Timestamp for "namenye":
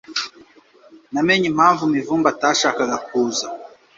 1.13-1.45